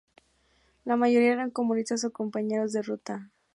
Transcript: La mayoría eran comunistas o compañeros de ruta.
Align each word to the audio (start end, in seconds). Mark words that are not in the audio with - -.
La 0.83 0.95
mayoría 0.95 1.31
eran 1.31 1.51
comunistas 1.51 2.03
o 2.05 2.11
compañeros 2.11 2.73
de 2.73 2.81
ruta. 2.81 3.29